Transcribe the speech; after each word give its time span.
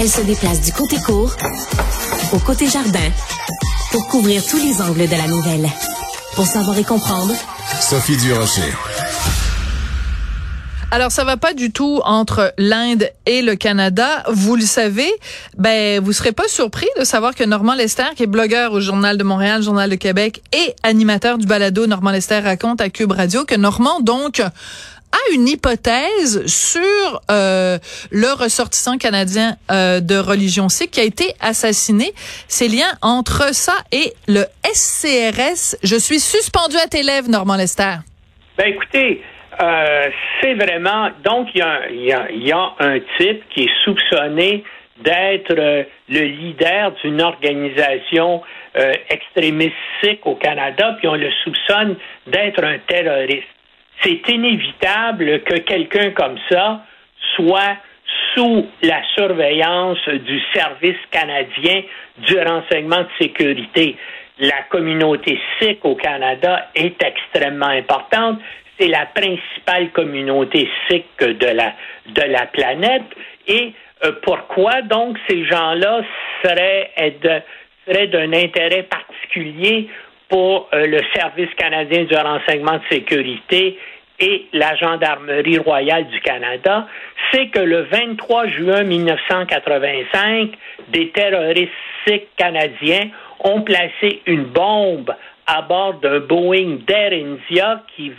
Elle 0.00 0.08
se 0.08 0.20
déplace 0.20 0.60
du 0.60 0.72
côté 0.72 0.96
court 1.04 1.34
au 2.32 2.38
côté 2.38 2.68
jardin 2.68 3.10
pour 3.90 4.06
couvrir 4.06 4.46
tous 4.46 4.58
les 4.58 4.80
angles 4.80 5.08
de 5.08 5.16
la 5.16 5.26
nouvelle. 5.26 5.68
Pour 6.36 6.46
savoir 6.46 6.78
et 6.78 6.84
comprendre, 6.84 7.34
Sophie 7.80 8.16
Durocher. 8.16 8.72
Alors, 10.92 11.10
ça 11.10 11.24
va 11.24 11.36
pas 11.36 11.52
du 11.52 11.72
tout 11.72 12.00
entre 12.04 12.54
l'Inde 12.58 13.10
et 13.26 13.42
le 13.42 13.56
Canada. 13.56 14.22
Vous 14.32 14.54
le 14.54 14.62
savez, 14.62 15.10
ben, 15.56 16.00
vous 16.00 16.12
serez 16.12 16.32
pas 16.32 16.46
surpris 16.46 16.88
de 16.98 17.04
savoir 17.04 17.34
que 17.34 17.42
Normand 17.42 17.74
Lester, 17.74 18.14
qui 18.16 18.22
est 18.22 18.28
blogueur 18.28 18.72
au 18.72 18.80
Journal 18.80 19.18
de 19.18 19.24
Montréal, 19.24 19.62
Journal 19.62 19.90
de 19.90 19.96
Québec 19.96 20.42
et 20.52 20.74
animateur 20.84 21.38
du 21.38 21.46
balado 21.46 21.86
Normand 21.88 22.12
Lester 22.12 22.38
raconte 22.38 22.80
à 22.80 22.88
Cube 22.88 23.12
Radio, 23.12 23.44
que 23.44 23.56
Normand, 23.56 24.00
donc, 24.00 24.42
a 25.12 25.34
une 25.34 25.48
hypothèse 25.48 26.46
sur 26.46 27.20
euh, 27.30 27.78
le 28.10 28.32
ressortissant 28.32 28.98
canadien 28.98 29.56
euh, 29.70 30.00
de 30.00 30.16
religion 30.16 30.68
sikh 30.68 30.90
qui 30.92 31.00
a 31.00 31.04
été 31.04 31.34
assassiné. 31.40 32.12
Ces 32.48 32.68
liens 32.68 32.92
entre 33.02 33.54
ça 33.54 33.74
et 33.92 34.12
le 34.26 34.44
SCRS. 34.64 35.76
Je 35.82 35.96
suis 35.96 36.20
suspendu 36.20 36.76
à 36.76 36.86
tes 36.86 37.02
lèvres, 37.02 37.28
Normand 37.28 37.56
Lester. 37.56 37.96
Ben 38.56 38.68
écoutez, 38.68 39.22
euh, 39.60 40.08
c'est 40.40 40.54
vraiment. 40.54 41.10
Donc, 41.24 41.48
il 41.54 41.58
y 41.58 41.62
a, 41.62 41.90
y, 41.90 42.46
y 42.46 42.52
a, 42.52 42.72
un 42.80 42.98
type 43.18 43.42
qui 43.50 43.64
est 43.64 43.84
soupçonné 43.84 44.64
d'être 45.02 45.54
euh, 45.56 45.84
le 46.08 46.20
leader 46.20 46.92
d'une 47.02 47.20
organisation 47.20 48.42
euh, 48.76 48.92
extrémiste 49.10 49.74
au 50.24 50.34
Canada, 50.36 50.96
puis 50.98 51.08
on 51.08 51.14
le 51.14 51.30
soupçonne 51.44 51.96
d'être 52.26 52.62
un 52.64 52.78
terroriste. 52.86 53.46
C'est 54.02 54.28
inévitable 54.28 55.42
que 55.42 55.58
quelqu'un 55.58 56.10
comme 56.10 56.38
ça 56.48 56.82
soit 57.34 57.76
sous 58.34 58.66
la 58.82 59.02
surveillance 59.14 60.08
du 60.08 60.40
service 60.54 60.96
canadien 61.10 61.82
du 62.18 62.38
renseignement 62.38 63.02
de 63.02 63.08
sécurité. 63.20 63.96
La 64.38 64.62
communauté 64.70 65.38
sikh 65.58 65.84
au 65.84 65.96
Canada 65.96 66.68
est 66.74 67.02
extrêmement 67.02 67.66
importante 67.66 68.38
c'est 68.78 68.88
la 68.88 69.06
principale 69.06 69.90
communauté 69.90 70.68
sikh 70.88 71.18
de 71.18 71.46
la, 71.46 71.74
de 72.06 72.22
la 72.22 72.46
planète. 72.46 73.02
Et 73.46 73.72
euh, 74.04 74.12
pourquoi 74.22 74.82
donc 74.82 75.18
ces 75.28 75.44
gens-là 75.44 76.02
seraient, 76.44 76.92
seraient 77.86 78.06
d'un 78.06 78.32
intérêt 78.32 78.84
particulier 78.84 79.88
pour 80.28 80.68
euh, 80.72 80.86
le 80.86 81.00
Service 81.14 81.52
canadien 81.56 82.04
du 82.04 82.14
renseignement 82.14 82.78
de 82.78 82.82
sécurité 82.90 83.78
et 84.20 84.46
la 84.52 84.74
Gendarmerie 84.76 85.58
royale 85.58 86.08
du 86.08 86.20
Canada, 86.20 86.86
c'est 87.32 87.48
que 87.48 87.60
le 87.60 87.82
23 87.82 88.48
juin 88.48 88.82
1985, 88.82 90.50
des 90.88 91.10
terroristes 91.10 91.70
canadiens 92.36 93.10
ont 93.40 93.62
placé 93.62 94.22
une 94.26 94.44
bombe 94.44 95.14
à 95.46 95.62
bord 95.62 95.94
d'un 95.94 96.20
Boeing 96.20 96.78
d'Air 96.86 97.12
India 97.12 97.82
qui, 97.96 98.12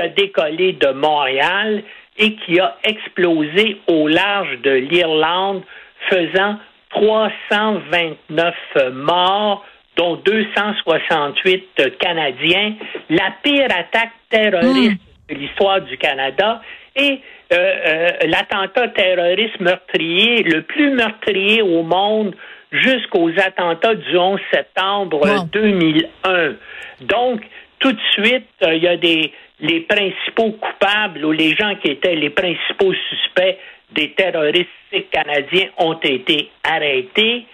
a 0.00 0.08
décollé 0.08 0.72
de 0.74 0.88
Montréal 0.92 1.82
et 2.18 2.34
qui 2.36 2.60
a 2.60 2.76
explosé 2.84 3.78
au 3.88 4.08
large 4.08 4.58
de 4.62 4.70
l'Irlande, 4.70 5.62
faisant 6.08 6.56
329 6.90 8.54
morts, 8.92 9.64
dont 9.96 10.16
268 10.16 11.98
Canadiens, 11.98 12.74
la 13.10 13.32
pire 13.42 13.68
attaque 13.70 14.12
terroriste 14.30 15.00
de 15.28 15.34
l'histoire 15.34 15.80
du 15.80 15.96
Canada 15.98 16.62
et 16.94 17.20
euh, 17.52 17.56
euh, 17.56 18.08
l'attentat 18.26 18.88
terroriste 18.88 19.60
meurtrier, 19.60 20.42
le 20.42 20.62
plus 20.62 20.90
meurtrier 20.90 21.62
au 21.62 21.82
monde 21.82 22.34
jusqu'aux 22.72 23.30
attentats 23.38 23.94
du 23.94 24.16
11 24.16 24.40
septembre 24.52 25.44
2001. 25.52 26.54
Donc, 27.02 27.42
tout 27.78 27.92
de 27.92 28.00
suite, 28.12 28.48
euh, 28.62 28.74
il 28.74 28.82
y 28.82 28.88
a 28.88 28.96
des 28.96 29.32
les 29.58 29.80
principaux 29.80 30.52
coupables 30.52 31.24
ou 31.24 31.32
les 31.32 31.54
gens 31.56 31.74
qui 31.76 31.88
étaient 31.88 32.14
les 32.14 32.28
principaux 32.28 32.92
suspects 33.08 33.56
des 33.92 34.12
terroristes 34.12 34.68
canadiens 35.10 35.68
ont 35.78 35.98
été 35.98 36.50
arrêtés 36.62 37.46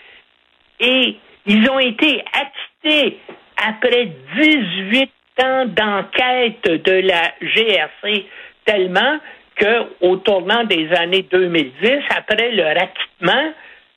et 0.80 1.16
ils 1.46 1.70
ont 1.70 1.78
été 1.78 2.24
acquittés 2.32 3.18
après 3.56 4.08
18 4.36 5.10
ans 5.40 5.64
d'enquête 5.66 6.64
de 6.64 6.92
la 6.92 7.32
GRC 7.40 8.26
tellement 8.64 9.18
que 9.56 9.86
au 10.00 10.16
tournant 10.16 10.64
des 10.64 10.88
années 10.92 11.26
2010, 11.30 11.90
après 12.16 12.52
leur 12.52 12.70
acquittement, 12.70 13.52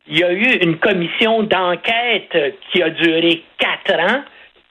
il 0.07 0.19
y 0.19 0.24
a 0.24 0.31
eu 0.31 0.57
une 0.62 0.78
commission 0.78 1.44
d'enquête 1.44 2.56
qui 2.72 2.81
a 2.81 2.90
duré 2.90 3.44
quatre 3.57 4.00
ans, 4.00 4.22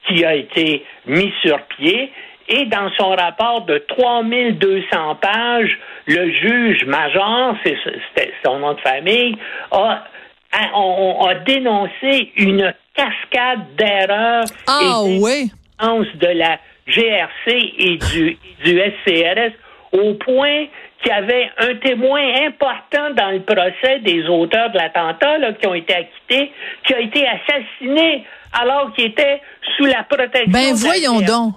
qui 0.06 0.24
a 0.24 0.34
été 0.34 0.84
mise 1.06 1.32
sur 1.42 1.60
pied 1.78 2.12
et 2.48 2.66
dans 2.66 2.90
son 2.98 3.10
rapport 3.10 3.62
de 3.62 3.78
3200 3.78 5.16
pages, 5.16 5.78
le 6.06 6.30
juge 6.30 6.84
major, 6.84 7.54
c'est 7.64 8.32
son 8.44 8.58
nom 8.58 8.74
de 8.74 8.80
famille, 8.80 9.36
a, 9.70 10.04
a, 10.52 11.34
dénoncé 11.46 12.32
une 12.36 12.74
cascade 12.94 13.74
d'erreurs 13.76 14.44
ah, 14.66 15.02
et 15.06 15.18
oui. 15.20 15.50
De 15.92 16.26
la 16.26 16.58
GRC 16.86 17.74
et 17.78 17.96
du, 17.96 18.38
du 18.64 18.80
SCRS 18.80 19.52
au 19.92 20.14
point 20.14 20.66
qu'il 21.02 21.12
y 21.12 21.14
avait 21.14 21.50
un 21.58 21.74
témoin 21.76 22.22
important 22.46 23.10
dans 23.14 23.30
le 23.30 23.40
procès 23.40 24.00
des 24.00 24.26
auteurs 24.26 24.70
de 24.70 24.78
l'attentat 24.78 25.52
qui 25.60 25.66
ont 25.66 25.74
été 25.74 25.94
acquittés, 25.94 26.52
qui 26.86 26.94
a 26.94 27.00
été 27.00 27.26
assassiné 27.26 28.24
alors 28.52 28.92
qu'il 28.94 29.06
était 29.06 29.40
sous 29.76 29.84
la 29.84 30.02
protection. 30.04 30.50
Ben 30.50 30.74
voyons 30.74 31.20
donc. 31.20 31.54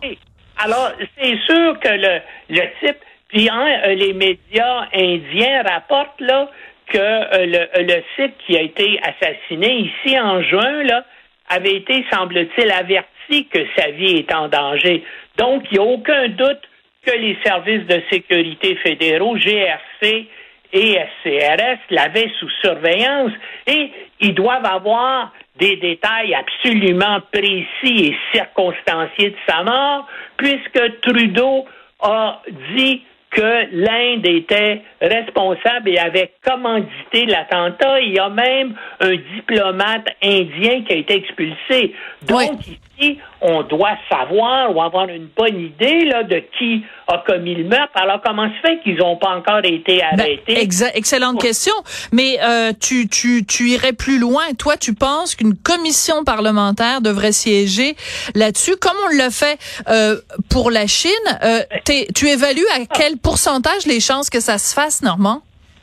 Alors, 0.57 0.91
c'est 1.17 1.37
sûr 1.45 1.79
que 1.79 1.89
le, 1.89 2.19
le 2.49 2.61
type, 2.79 2.97
puis 3.29 3.47
hein, 3.49 3.81
euh, 3.85 3.93
les 3.93 4.13
médias 4.13 4.87
indiens 4.93 5.63
rapportent 5.63 6.19
là 6.19 6.49
que 6.87 6.97
euh, 6.97 7.45
le, 7.45 7.83
le 7.83 8.03
site 8.15 8.33
qui 8.45 8.57
a 8.57 8.61
été 8.61 8.99
assassiné 9.03 9.91
ici 10.05 10.19
en 10.19 10.41
juin 10.41 10.83
là 10.83 11.03
avait 11.49 11.75
été, 11.75 12.05
semble-t-il, 12.11 12.71
averti 12.71 13.47
que 13.47 13.59
sa 13.75 13.91
vie 13.91 14.17
est 14.17 14.33
en 14.33 14.47
danger. 14.47 15.03
Donc, 15.37 15.63
il 15.71 15.79
n'y 15.79 15.83
a 15.83 15.87
aucun 15.87 16.27
doute 16.29 16.61
que 17.05 17.11
les 17.11 17.37
services 17.43 17.85
de 17.87 18.01
sécurité 18.11 18.75
fédéraux, 18.77 19.37
GRC 19.37 20.27
et 20.73 20.99
SCRS, 21.23 21.79
l'avaient 21.89 22.31
sous 22.39 22.49
surveillance 22.61 23.31
et 23.65 23.91
ils 24.19 24.33
doivent 24.33 24.65
avoir 24.65 25.31
des 25.57 25.77
détails 25.77 26.35
absolument 26.35 27.19
précis 27.31 28.07
et 28.07 28.17
circonstanciés 28.33 29.31
de 29.31 29.37
sa 29.47 29.63
mort, 29.63 30.07
puisque 30.37 31.01
Trudeau 31.01 31.65
a 32.01 32.41
dit 32.75 33.03
que 33.31 33.65
l'Inde 33.71 34.25
était 34.25 34.81
responsable 35.01 35.89
et 35.89 35.97
avait 35.97 36.31
commandité 36.45 37.25
l'attentat. 37.25 37.99
Il 38.01 38.13
y 38.13 38.19
a 38.19 38.29
même 38.29 38.73
un 39.01 39.15
diplomate 39.35 40.07
indien 40.23 40.83
qui 40.83 40.93
a 40.93 40.95
été 40.95 41.15
expulsé. 41.15 41.93
Donc, 42.25 42.59
ici, 42.67 43.19
on 43.41 43.63
doit 43.63 43.97
savoir 44.09 44.75
ou 44.75 44.81
avoir 44.81 45.09
une 45.09 45.27
bonne 45.37 45.59
idée 45.59 46.05
là, 46.05 46.23
de 46.23 46.41
qui 46.57 46.83
a 47.07 47.23
commis 47.25 47.55
le 47.55 47.65
meurtre. 47.65 47.91
Alors, 47.95 48.21
comment 48.25 48.47
se 48.47 48.67
fait 48.67 48.79
qu'ils 48.81 48.97
n'ont 48.97 49.17
pas 49.17 49.35
encore 49.35 49.59
été 49.63 49.97
ben, 49.97 50.19
arrêtés? 50.19 50.59
excellente 50.95 51.39
question. 51.39 51.73
Mais 52.11 52.39
euh, 52.41 52.71
tu, 52.79 53.07
tu, 53.07 53.45
tu 53.45 53.69
irais 53.69 53.93
plus 53.93 54.19
loin. 54.19 54.43
Toi, 54.57 54.77
tu 54.77 54.93
penses 54.93 55.35
qu'une 55.35 55.55
commission 55.55 56.23
parlementaire 56.23 57.01
devrait 57.01 57.31
siéger 57.31 57.95
là-dessus, 58.35 58.75
comme 58.77 58.97
on 59.05 59.17
l'a 59.17 59.29
fait 59.29 59.59
euh, 59.89 60.17
pour 60.49 60.71
la 60.71 60.87
Chine. 60.87 61.11
Euh, 61.43 61.61
tu 61.85 62.27
évalues 62.27 62.67
à 62.75 62.85
quel 62.85 63.16
pourcentage 63.17 63.85
les 63.85 63.99
chances 63.99 64.29
que 64.29 64.39
ça 64.39 64.57
se 64.57 64.73
fasse, 64.73 65.01
Normand? 65.01 65.41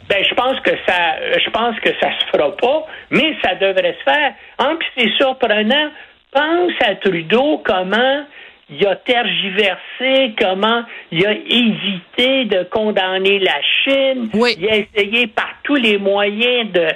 Ben, 0.08 0.22
je 0.28 0.34
pense 0.34 0.60
que 0.60 0.72
ça, 0.86 1.38
je 1.38 1.50
pense 1.50 1.78
que 1.80 1.90
ça 1.98 2.10
se 2.20 2.26
fera 2.30 2.54
pas, 2.56 2.86
mais 3.10 3.34
ça 3.42 3.54
devrait 3.54 3.96
se 3.98 4.10
faire. 4.10 4.34
En 4.58 4.76
plus, 4.76 4.88
c'est 4.96 5.10
surprenant 5.16 5.90
pense 6.34 6.72
à 6.80 6.96
Trudeau 6.96 7.62
comment 7.64 8.24
il 8.68 8.86
a 8.86 8.96
tergiversé, 8.96 10.34
comment 10.38 10.82
il 11.12 11.26
a 11.26 11.32
hésité 11.32 12.44
de 12.46 12.64
condamner 12.64 13.38
la 13.38 13.60
Chine. 13.62 14.30
Il 14.34 14.68
a 14.68 14.76
essayé 14.76 15.26
par 15.28 15.50
tous 15.62 15.76
les 15.76 15.98
moyens 15.98 16.72
de, 16.72 16.88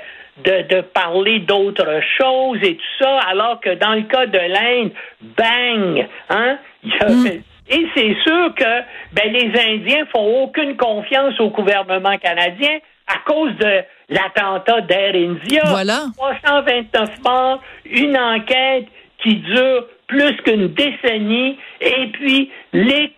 de, 0.44 0.80
parler 0.80 1.40
d'autres 1.40 2.00
choses 2.18 2.58
et 2.62 2.76
tout 2.76 3.04
ça, 3.04 3.18
alors 3.30 3.60
que 3.60 3.74
dans 3.74 3.94
le 3.94 4.02
cas 4.02 4.26
de 4.26 4.38
l'Inde, 4.38 4.90
bang, 5.36 6.06
hein, 6.30 6.58
mm. 6.84 7.28
Et 7.70 7.86
c'est 7.94 8.16
sûr 8.22 8.54
que 8.54 8.80
ben, 9.12 9.32
les 9.32 9.52
Indiens 9.58 10.06
font 10.12 10.42
aucune 10.44 10.76
confiance 10.76 11.38
au 11.40 11.50
gouvernement 11.50 12.16
canadien 12.18 12.78
à 13.06 13.18
cause 13.26 13.54
de 13.56 13.82
l'attentat 14.08 14.80
d'Air 14.82 15.14
India. 15.14 15.62
Voilà. 15.66 16.06
329 16.16 17.10
morts, 17.24 17.60
une 17.84 18.16
enquête 18.16 18.86
qui 19.22 19.36
dure 19.36 19.86
plus 20.06 20.36
qu'une 20.38 20.68
décennie, 20.68 21.58
et 21.80 22.06
puis 22.12 22.50
les 22.72 23.12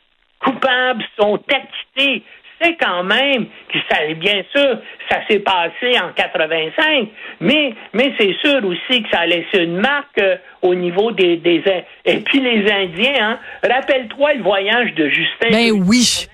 coupables 0.44 1.04
sont 1.18 1.40
acquittés. 1.48 2.24
Sait 2.60 2.76
quand 2.80 3.02
même 3.04 3.46
que 3.72 3.78
ça, 3.88 3.98
bien 4.16 4.42
sûr, 4.54 4.78
ça 5.10 5.20
s'est 5.28 5.40
passé 5.40 5.98
en 6.00 6.12
85, 6.14 7.08
mais, 7.40 7.74
mais 7.92 8.12
c'est 8.18 8.34
sûr 8.40 8.64
aussi 8.64 9.02
que 9.02 9.10
ça 9.10 9.20
a 9.20 9.26
laissé 9.26 9.58
une 9.58 9.78
marque 9.78 10.18
euh, 10.18 10.36
au 10.62 10.74
niveau 10.74 11.12
des, 11.12 11.36
des, 11.36 11.62
et 12.04 12.16
puis 12.18 12.40
les 12.40 12.70
Indiens, 12.70 13.14
hein. 13.20 13.38
Rappelle-toi 13.62 14.34
le 14.34 14.42
voyage 14.42 14.94
de 14.94 15.08
Justin. 15.08 15.50
Ben 15.50 15.72
oui. 15.72 16.26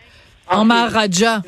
En 0.49 0.65
Maharaja. 0.65 1.43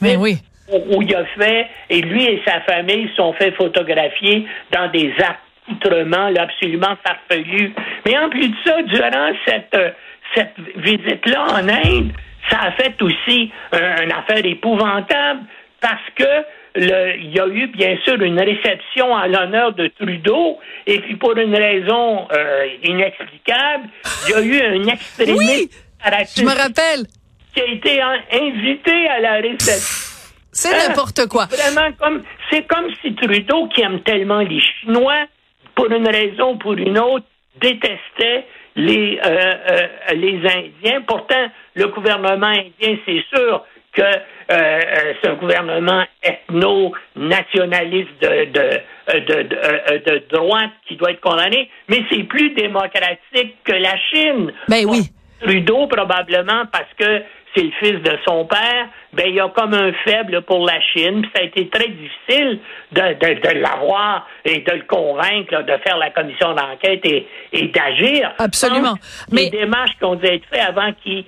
Ben 0.00 0.16
oui. 0.18 0.38
Où, 0.72 1.02
il 1.02 1.14
a 1.14 1.24
fait, 1.36 1.66
et 1.88 2.00
lui 2.00 2.24
et 2.24 2.42
sa 2.46 2.60
famille 2.60 3.10
sont 3.16 3.32
fait 3.32 3.50
photographier 3.52 4.46
dans 4.70 4.88
des 4.90 5.12
accoutrements 5.18 6.30
absolument 6.38 6.96
farfelus. 7.04 7.72
Mais 8.06 8.16
en 8.16 8.28
plus 8.30 8.48
de 8.48 8.54
ça, 8.64 8.82
durant 8.82 9.32
cette, 9.46 9.74
euh, 9.74 9.90
cette 10.34 10.54
visite-là 10.76 11.44
en 11.54 11.68
Inde, 11.68 12.12
ça 12.50 12.58
a 12.62 12.72
fait 12.72 13.00
aussi 13.02 13.50
une 13.72 14.12
affaire 14.12 14.44
épouvantable 14.44 15.40
parce 15.80 16.02
que 16.14 16.44
il 16.76 17.34
y 17.34 17.40
a 17.40 17.46
eu 17.48 17.66
bien 17.68 17.96
sûr 18.04 18.20
une 18.20 18.38
réception 18.38 19.16
à 19.16 19.26
l'honneur 19.26 19.72
de 19.72 19.88
Trudeau 19.88 20.58
et 20.86 21.00
puis 21.00 21.16
pour 21.16 21.36
une 21.36 21.54
raison 21.54 22.28
euh, 22.32 22.66
inexplicable, 22.84 23.88
il 24.26 24.30
y 24.30 24.34
a 24.34 24.40
eu 24.40 24.60
un 24.60 24.86
extrémiste 24.86 25.86
oui, 26.04 26.26
je 26.36 26.42
me 26.42 26.56
rappelle 26.56 27.06
qui 27.52 27.60
a 27.60 27.66
été 27.66 28.00
invité 28.00 29.08
à 29.08 29.20
la 29.20 29.32
réception. 29.34 30.20
C'est 30.52 30.74
hein? 30.74 30.88
n'importe 30.88 31.26
quoi. 31.26 31.46
Vraiment 31.46 31.92
comme 31.98 32.22
c'est 32.50 32.66
comme 32.66 32.86
si 33.02 33.14
Trudeau 33.14 33.68
qui 33.68 33.82
aime 33.82 34.00
tellement 34.02 34.40
les 34.40 34.60
Chinois 34.60 35.26
pour 35.74 35.90
une 35.90 36.08
raison 36.08 36.52
ou 36.52 36.58
pour 36.58 36.74
une 36.74 36.98
autre 36.98 37.26
détestait 37.60 38.46
les, 38.76 39.20
euh, 39.24 39.54
euh, 39.70 39.86
les 40.14 40.38
Indiens. 40.38 41.02
Pourtant, 41.06 41.50
le 41.74 41.86
gouvernement 41.88 42.46
indien, 42.46 42.96
c'est 43.06 43.24
sûr 43.34 43.64
que 43.92 44.02
euh, 44.02 44.80
c'est 45.20 45.28
un 45.28 45.34
gouvernement 45.34 46.04
ethno-nationaliste 46.22 48.20
de, 48.20 48.44
de, 48.44 48.80
de, 49.18 49.98
de, 50.10 50.22
droite 50.30 50.70
qui 50.86 50.96
doit 50.96 51.10
être 51.10 51.20
condamné, 51.20 51.68
mais 51.88 52.04
c'est 52.10 52.22
plus 52.24 52.50
démocratique 52.50 53.56
que 53.64 53.72
la 53.72 53.96
Chine. 54.10 54.52
Ben 54.68 54.86
oui. 54.86 55.10
Trudeau, 55.40 55.86
probablement, 55.86 56.66
parce 56.70 56.92
que 56.98 57.22
c'est 57.54 57.64
le 57.64 57.72
fils 57.80 58.00
de 58.02 58.16
son 58.26 58.44
père, 58.44 58.88
ben 59.12 59.24
il 59.26 59.34
y 59.34 59.40
a 59.40 59.48
comme 59.48 59.74
un 59.74 59.92
faible 60.04 60.42
pour 60.42 60.64
la 60.64 60.80
Chine. 60.80 61.24
ça 61.34 61.42
a 61.42 61.44
été 61.44 61.68
très 61.68 61.88
difficile 61.88 62.60
de, 62.92 63.00
de, 63.00 63.40
de 63.40 63.58
l'avoir 63.60 64.28
et 64.44 64.60
de 64.60 64.72
le 64.72 64.82
convaincre 64.82 65.62
de 65.62 65.76
faire 65.84 65.96
la 65.98 66.10
commission 66.10 66.54
d'enquête 66.54 67.04
et, 67.04 67.26
et 67.52 67.68
d'agir. 67.68 68.32
Absolument. 68.38 68.94
Mais 69.32 69.44
les 69.44 69.50
démarches 69.50 69.96
qui 69.98 70.04
ont 70.04 70.14
dû 70.14 70.26
être 70.26 70.46
faites 70.50 70.60
avant 70.60 70.92
qu'il 71.02 71.24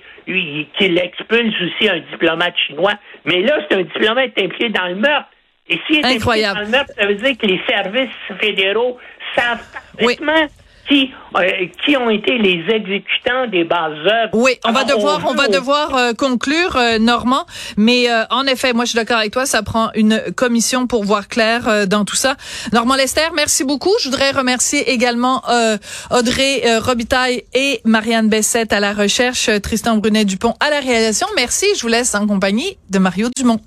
qu'il 0.77 0.97
expulse 0.97 1.53
aussi 1.61 1.89
un 1.89 1.99
diplomate 2.11 2.55
chinois. 2.67 2.93
Mais 3.25 3.41
là, 3.41 3.59
c'est 3.67 3.77
un 3.77 3.83
diplomate 3.83 4.31
impliqué 4.37 4.69
dans 4.69 4.87
le 4.87 4.95
meurtre. 4.95 5.27
Et 5.67 5.79
s'il 5.87 5.99
est 5.99 6.05
impliqué 6.05 6.43
dans 6.43 6.59
le 6.59 6.67
meurtre, 6.67 6.93
ça 6.97 7.05
veut 7.05 7.15
dire 7.15 7.37
que 7.37 7.45
les 7.47 7.61
services 7.67 8.15
fédéraux 8.39 8.97
savent 9.35 9.63
parfaitement 9.97 10.47
qui, 10.93 11.11
euh, 11.35 11.67
qui 11.83 11.97
ont 11.97 12.09
été 12.09 12.37
les 12.37 12.63
exécutants 12.69 13.47
des 13.51 13.63
bases 13.63 13.97
œuvres. 14.05 14.33
Oui, 14.33 14.51
on 14.65 14.71
va 14.71 14.83
devoir, 14.83 15.21
on, 15.27 15.33
va 15.33 15.47
devoir 15.47 15.95
euh, 15.95 16.13
conclure, 16.13 16.75
euh, 16.75 16.99
Normand. 16.99 17.45
Mais 17.77 18.07
en 18.29 18.45
effet, 18.45 18.73
moi, 18.73 18.85
je 18.85 18.91
suis 18.91 18.97
d'accord 18.97 19.17
avec 19.17 19.31
toi. 19.31 19.45
Ça 19.45 19.63
prend 19.63 19.89
une 19.95 20.21
commission 20.35 20.87
pour 20.87 21.03
voir 21.03 21.27
clair 21.27 21.87
dans 21.87 22.05
tout 22.05 22.15
ça. 22.15 22.35
Normand 22.71 22.95
Lester, 22.95 23.29
merci 23.35 23.63
beaucoup. 23.63 23.91
Je 23.99 24.09
voudrais 24.09 24.31
remercier 24.31 24.91
également 24.91 25.41
Audrey 26.11 26.63
Robitaille 26.79 27.43
et 27.53 27.81
Marianne 27.85 28.29
Bessette 28.29 28.73
à 28.73 28.79
la 28.79 28.93
recherche, 28.93 29.49
Tristan 29.61 29.97
Brunet 29.97 30.25
Dupont 30.25 30.53
à 30.59 30.69
la 30.69 30.79
réalisation. 30.79 31.27
Merci. 31.35 31.65
Je 31.75 31.81
vous 31.81 31.87
laisse 31.87 32.13
en 32.15 32.27
compagnie 32.27 32.77
de 32.89 32.99
Mario 32.99 33.29
Dumont. 33.35 33.59